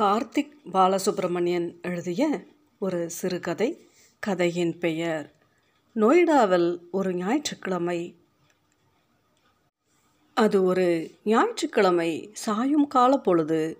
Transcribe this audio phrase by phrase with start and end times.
[0.00, 2.44] கார்த்திக் பாலசுப்ரமணியன் எழுதிய
[2.78, 3.86] ஒரு சிறுகதை
[4.18, 5.32] கதையின் பெயர்
[5.96, 8.16] நொய்டாவில் ஒரு ஞாயிற்றுக்கிழமை.
[10.34, 13.78] அது ஒரு ஞாயிற்றுக்கிழமை சாயும் கால பொழுது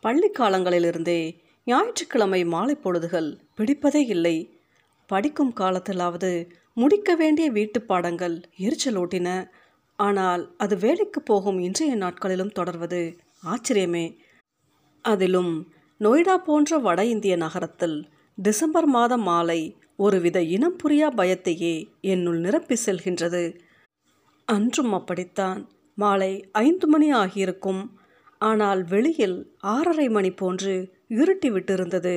[0.00, 4.58] பள்ளி காலங்களிலிருந்தே ஞாயிற்றுக்கிழமை மாலை பொழுதுகள் பிடிப்பதே இல்லை.
[5.06, 9.48] படிக்கும் காலத்திலாவது முடிக்க வேண்டிய வீட்டுப் பாடங்கள் எரிச்சலூட்டின
[9.96, 14.16] ஆனால் அது வேலைக்கு போகும் இன்றைய நாட்களிலும் தொடர்வது ஆச்சரியமே.
[15.04, 15.52] அதிலும்
[16.00, 19.60] நொய்டா போன்ற வட இந்திய நகரத்தில் டிசம்பர் மாத மாலை
[19.96, 23.42] ஒருவித இனம் புரியா பயத்தையே என்னுள் நிரப்பி செல்கின்றது.
[24.48, 25.60] அன்றும் அப்படித்தான்.
[25.98, 27.82] மாலை ஐந்து மணி ஆகியிருக்கும்.
[28.40, 30.74] ஆனால் வெளியில் ஆறரை மணி போன்று
[31.08, 32.16] இருட்டி விட்டிருந்தது.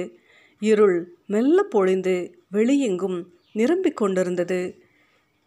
[0.62, 2.15] இருள் மெல்ல பொழிந்து
[2.52, 3.17] வெளியெங்கும்
[3.52, 4.62] நிரம்பிக் கொண்டிருந்தது.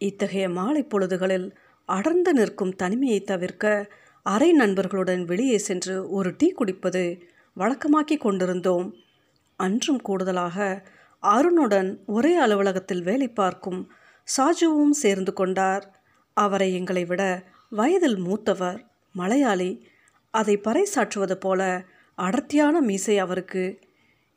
[0.00, 1.48] இத்தகைய மாலை பொழுதுகளில்
[1.88, 3.88] அடர்ந்து நிற்கும் தனிமையை தவிர்க்க
[4.28, 7.22] அரை நண்பர்களுடன் வெளியே சென்று ஒரு டீ குடிப்பது
[7.56, 8.94] வழக்கமாக்கி கொண்டிருந்தோம்.
[9.56, 10.86] அன்றும் கூடுதலாக
[11.22, 13.92] அருணுடன் ஒரே அலுவலகத்தில் வேலை பார்க்கும்
[14.36, 15.84] சாஜுவும் சேர்ந்து கொண்டார்.
[16.32, 19.86] அவரை எங்களை விட வயதில் மூத்தவர் மலையாளி.
[20.30, 21.84] அதை பறைசாற்றுவது போல
[22.14, 23.78] அடர்த்தியான மீசை அவருக்கு.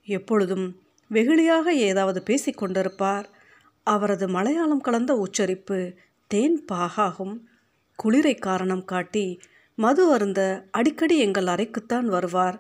[0.04, 3.26] எப்பொழுதும் வெகுளியாக ஏதாவது பேசிக் கொண்டிருப்பார்.
[3.84, 5.94] அவரது மலையாளம் கலந்த உச்சரிப்பு
[6.28, 7.40] தேன் பாகாகும்.
[8.04, 9.42] குளிரை காரணம் காட்டி
[9.78, 12.58] மது அருந்த அடிக்கடி எங்கள் அறைக்குத்தான் வருவார்.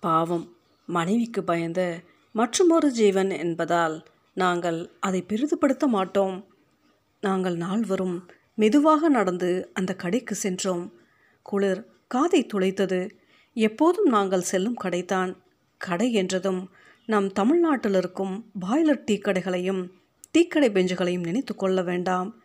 [0.00, 2.00] பாவம் மனைவிக்கு பயந்த
[2.32, 4.02] மற்றுமொரு ஜீவன் என்பதால்
[4.34, 6.46] நாங்கள் அதை பெரிதுபடுத்த மாட்டோம்.
[7.20, 10.92] நாங்கள் நால்வரும் மெதுவாக நடந்து அந்த கடைக்கு சென்றோம்.
[11.42, 13.10] குளிர் காதை துளைத்தது.
[13.54, 15.36] எப்போதும் நாங்கள் செல்லும் கடைதான்.
[15.78, 16.70] கடை என்றதும்
[17.06, 19.90] நம் தமிழ்நாட்டில் இருக்கும் பாய்லர் டீ கடைகளையும்
[20.38, 22.42] டீக்கடை பெஞ்சுகளையும் நினைத்து கொள்ள வேண்டாம்.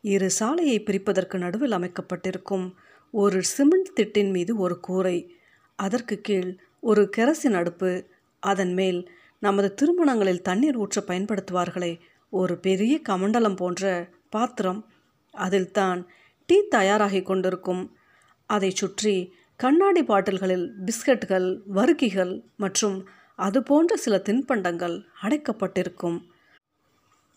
[0.00, 2.74] இரு சாலையை பிரிப்பதற்கு நடுவில் அமைக்கப்பட்டிருக்கும்
[3.12, 5.36] ஒரு சிமெண்ட் திட்டின் மீது ஒரு கூரை.
[5.76, 8.04] அதற்கு கீழ் ஒரு கெரசின் அடுப்பு.
[8.40, 12.00] அதன் மேல் நமது திருமணங்களில் தண்ணீர் ஊற்ற பயன்படுத்துவார்களே.
[12.30, 14.86] ஒரு பெரிய கமண்டலம் போன்ற பாத்திரம்.
[15.32, 16.06] அதில்தான்
[16.46, 17.96] டீ தயாராகி கொண்டிருக்கும்.
[18.46, 26.18] அதை சுற்றி கண்ணாடி பாட்டில்களில் பிஸ்கட்டுகள் வறுக்கிகள் மற்றும் அது போன்ற சில தின்பண்டங்கள் அடைக்கப்பட்டிருக்கும்.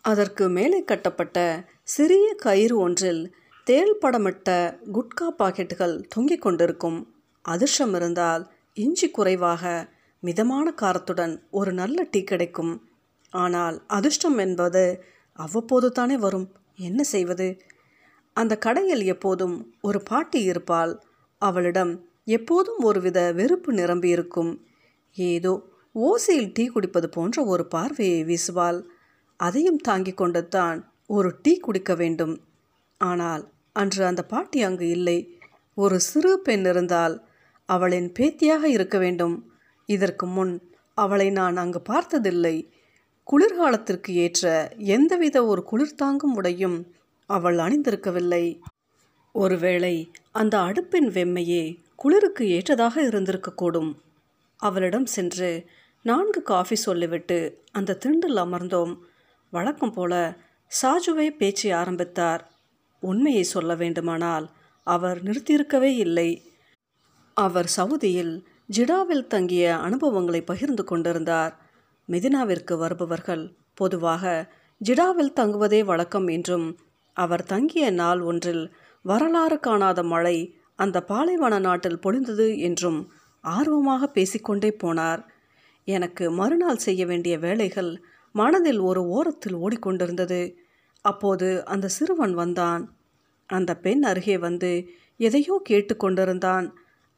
[0.02, 3.36] அதற்கு மேலே கட்டப்பட்ட சிறிய கயிறு ஒன்றில்
[3.68, 4.50] தேள் படமிட்ட
[4.94, 6.98] குட்கா பாக்கெட்டுகள் தொங்கிக் கொண்டிருக்கும்.
[7.42, 8.44] அதிர்ஷ்டம் இருந்தால்
[8.74, 9.64] இஞ்சி குறைவாக
[10.20, 12.74] மிதமான காரத்துடன் ஒரு நல்ல டீ கிடைக்கும்.
[13.34, 14.84] ஆனால் அதிர்ஷ்டம் என்பது
[15.40, 16.48] அவ்வப்போது தானே வரும்.
[16.76, 17.48] என்ன செய்வது?
[18.34, 20.94] அந்த கடையில் எப்போதும் ஒரு பாட்டி இருப்பாள்.
[21.42, 21.94] அவளிடம்
[22.24, 24.54] எப்போதும் ஒருவித வெறுப்பு நிரம்பியிருக்கும்.
[25.18, 25.56] ஏதோ
[25.96, 28.80] ஓசையில் டீ குடிப்பது போன்ற ஒரு பார்வையை வீசுவாள்.
[29.40, 32.38] அதையும் தாங்கிக் கொண்டு தான் ஒரு டீ குடிக்க வேண்டும்.
[33.02, 33.44] ஆனால்
[33.76, 35.40] அன்று அந்த பாட்டி அங்கு இல்லை.
[35.76, 37.28] ஒரு சிறு பெண் இருந்தால்
[37.66, 39.52] அவளின் பேத்தியாக இருக்க வேண்டும்.
[39.86, 42.74] இதற்கு முன் அவளை நான் அங்கு பார்த்ததில்லை.
[43.32, 48.60] குளிர்காலத்திற்கு ஏற்ற எந்தவித ஒரு குளிர் தாங்கும் உடையும் அவள் அணிந்திருக்கவில்லை.
[49.32, 51.64] ஒருவேளை அந்த அடுப்பின் வெம்மையே
[51.96, 53.92] குளிருக்கு ஏற்றதாக இருந்திருக்கக்கூடும்.
[54.58, 55.66] அவளிடம் சென்று
[56.04, 58.98] நான்கு காஃபி சொல்லிவிட்டு அந்த திண்டில் அமர்ந்தோம்.
[59.52, 60.38] வழக்கம் போல
[60.82, 62.55] சாஜுவை பேச்சு ஆரம்பித்தார்.
[63.12, 64.46] உண்மையை சொல்ல வேண்டுமானால்
[64.88, 66.30] அவர் நிறுத்தியிருக்கவே இல்லை.
[67.38, 68.34] அவர் சவுதியில்
[68.70, 71.54] ஜிடாவில் தங்கிய அனுபவங்களை பகிர்ந்து கொண்டிருந்தார்.
[72.10, 74.24] மெதினாவிற்கு வருபவர்கள் பொதுவாக
[74.82, 76.68] ஜிடாவில் தங்குவதே வழக்கம் என்றும்
[77.18, 78.64] அவர் தங்கிய நாள் ஒன்றில்
[79.06, 80.38] வரலாறு காணாத மழை
[80.76, 83.00] அந்த பாலைவன நாட்டில் பொழிந்தது என்றும்
[83.44, 85.22] ஆர்வமாக பேசிக்கொண்டே போனார்.
[85.88, 87.92] எனக்கு மறுநாள் செய்ய வேண்டிய வேலைகள்
[88.36, 90.42] மனதில் ஒரு ஓரத்தில் ஓடிக்கொண்டிருந்தது.
[91.06, 92.84] அப்போது அந்த சிறுவன் வந்தான்.
[93.50, 94.72] அந்த பெண் அருகே வந்து
[95.20, 96.66] எதையோ கேட்டுக்கொண்டிருந்தான்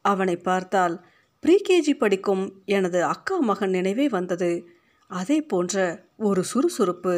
[0.04, 0.94] அவனை பார்த்தால்
[1.42, 4.50] ப்ரீகேஜி படிக்கும் எனது அக்கா மகன் நினைவே வந்தது.
[5.10, 5.76] அதே போன்ற
[6.16, 7.16] ஒரு சுறுசுறுப்பு.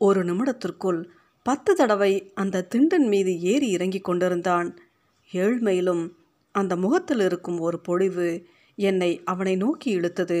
[0.00, 1.00] ஒரு நிமிடத்திற்குள்
[1.46, 4.68] பத்து தடவை அந்த திண்டன் மீது ஏறி இறங்கி கொண்டிருந்தான்.
[5.30, 6.04] ஏழ்மையிலும்
[6.54, 8.28] அந்த முகத்தில் இருக்கும் ஒரு பொழிவு
[8.78, 10.40] என்னை அவனை நோக்கி இழுத்தது.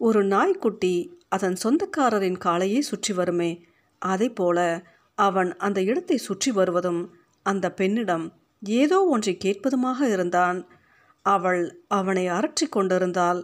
[0.00, 0.94] ஒரு நாய்க்குட்டி
[1.28, 3.50] அதன் சொந்தக்காரரின் காலையே சுற்றி வருமே.
[4.04, 4.58] அதை போல
[5.18, 7.02] அவன் அந்த இடத்தை சுற்றி வருவதும்
[7.46, 8.26] அந்த பெண்ணிடம்
[8.62, 10.58] ஏதோ ஒன்றை கேட்பதுமாக இருந்தான்.
[11.26, 13.40] அவள் அவனை அரற்றி கொண்டிருந்தாள்.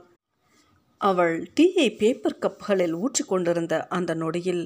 [1.01, 4.65] அவள் டீயை பேப்பர் கப்களில் ஊற்றி கொண்டிருந்த அந்த நொடியில்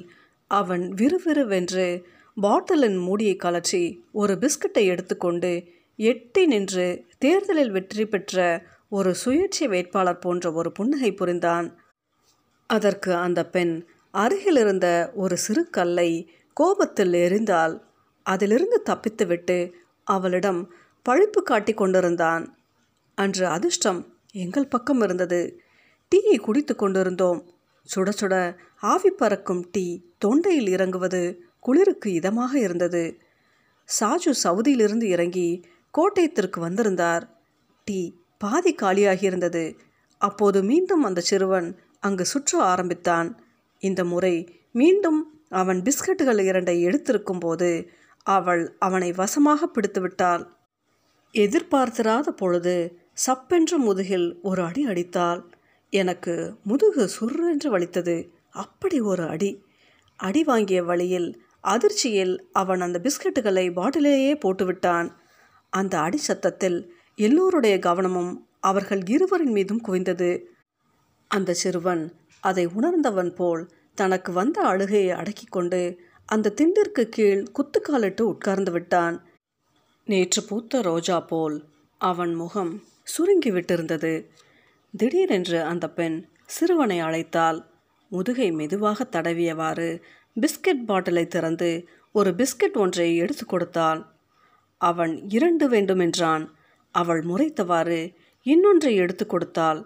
[0.51, 1.87] அவன் விறுவிறுவென்று
[2.37, 3.83] பாட்டிலின் மூடியை கலற்றி
[4.21, 5.51] ஒரு பிஸ்கட்டை எடுத்துக்கொண்டு
[5.99, 6.87] எட்டி நின்று
[7.17, 8.43] தேர்தலில் வெற்றி பெற்ற
[8.91, 11.67] ஒரு சுயேட்சை வேட்பாளர் போன்ற ஒரு புன்னகை புரிந்தான்.
[12.69, 13.73] அதற்கு அந்த பெண்
[14.15, 17.81] அருகிலிருந்த ஒரு சிறு கல்லை கோபத்தில் எரிந்தால்
[18.23, 19.71] அதிலிருந்து தப்பித்துவிட்டு
[20.03, 20.73] அவளிடம்
[21.09, 22.57] பழிப்பு காட்டி கொண்டிருந்தான்.
[23.15, 25.59] அன்று அதிர்ஷ்டம் எங்கள் பக்கம் இருந்தது.
[26.11, 27.53] டீயை குடித்து கொண்டிருந்தோம்.
[27.95, 33.19] சுட சுட ஆவி பறக்கும் டீ தொண்டையில் இறங்குவது குளிருக்கு இதமாக இருந்தது.
[33.99, 35.65] சாஜு சவுதியிலிருந்து இறங்கி
[35.97, 37.37] கோட்டயத்திற்கு வந்திருந்தார்.
[37.83, 39.77] டீ பாதி காலியாகியிருந்தது.
[40.17, 43.29] அப்போது மீண்டும் அந்த சிறுவன் அங்கு சுற்ற ஆரம்பித்தான்.
[43.79, 47.89] இந்த முறை மீண்டும் அவன் பிஸ்கட்டுகள் இரண்டை எடுத்திருக்கும் போது
[48.23, 50.47] அவள் அவனை வசமாக பிடித்துவிட்டாள்.
[51.33, 55.43] எதிர்பார்த்திராத பொழுது சப்பென்று முதுகில் ஒரு அடி அடித்தாள்.
[55.89, 58.31] எனக்கு முதுகு சுர்ரென்று வலித்தது.
[58.49, 59.63] அப்படி ஒரு அடி.
[60.15, 65.09] அடி வாங்கிய வழியில் அதிர்ச்சியில் அவன் அந்த பிஸ்கட்டுகளை பாட்டிலேயே போட்டுவிட்டான்.
[65.69, 70.41] அந்த அடி சத்தத்தில் எல்லோருடைய கவனமும் அவர்கள் இருவரின் மீதும் குவிந்தது.
[71.27, 72.13] அந்த சிறுவன்
[72.49, 73.63] அதை உணர்ந்தவன் போல்
[73.97, 75.81] தனக்கு வந்த அழுகையை அடக்கி கொண்டு
[76.29, 79.17] அந்த திண்டிற்கு கீழ் குத்துக்காலிட்டு உட்கார்ந்து விட்டான்.
[80.07, 81.57] நேற்று பூத்த ரோஜா போல்
[82.01, 84.13] அவன் முகம் சுருங்கி விட்டிருந்தது.
[84.93, 87.59] திடீரென்று அந்த பெண் சிறுவனை அழைத்தாள்.
[88.11, 89.89] முதுகை மெதுவாக தடவியவாறு
[90.35, 91.69] பிஸ்கட் பாட்டிலை திறந்து
[92.15, 94.01] ஒரு பிஸ்கட் ஒன்றை எடுத்து கொடுத்தாள்.
[94.81, 96.45] அவன் இரண்டு வேண்டுமென்றான்
[96.95, 97.99] அவள் முறைத்தவாறு
[98.45, 99.81] இன்னொன்றை எடுத்து கொடுத்தாள்.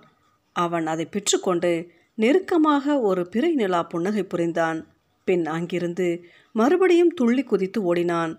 [0.55, 1.73] அவன் அதை பெற்றுக்கொண்டு
[2.19, 4.79] நெருக்கமாக ஒரு பிறை நிலா புன்னகை புரிந்தான்.
[5.27, 6.07] பின் அங்கிருந்து
[6.51, 8.33] மறுபடியும் துள்ளி குதித்து ஓடினான்.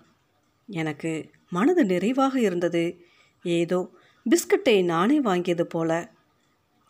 [0.69, 1.13] எனக்கு
[1.51, 2.85] மனது நிறைவாக இருந்தது.
[3.45, 3.79] ஏதோ
[4.27, 5.91] பிஸ்கட்டை நானே வாங்கியது போல.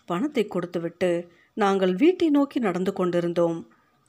[0.07, 1.11] பணத்தை கொடுத்துவிட்டு
[1.55, 3.59] நாங்கள் வீட்டை நோக்கி நடந்து கொண்டிருந்தோம்.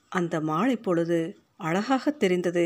[0.09, 1.19] அந்த மாலை பொழுது
[1.57, 2.65] அழகாக தெரிந்தது.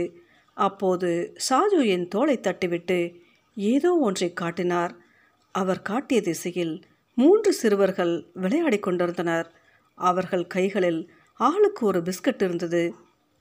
[0.58, 1.10] அப்போது
[1.50, 3.00] சாஜு என் தோலை தட்டிவிட்டு
[3.56, 4.94] ஏதோ ஒன்றை காட்டினார்.
[5.56, 6.76] அவர் காட்டிய திசையில்
[7.18, 9.48] மூன்று சிறுவர்கள் விளையாடிக் கொண்டிருந்தனர்.
[9.96, 12.96] அவர்கள் கைகளில் ஆளுக்கு ஒரு பிஸ்கட் இருந்தது.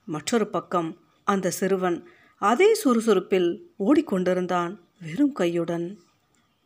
[0.05, 2.07] மற்றொரு பக்கம் அந்த சிறுவன்
[2.37, 5.95] அதே சுறுசுறுப்பில் ஓடிக்கொண்டிருந்தான் வெறும் கையுடன்.